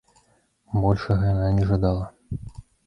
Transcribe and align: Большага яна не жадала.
Большага 0.85 1.31
яна 1.33 1.53
не 1.59 1.71
жадала. 1.75 2.05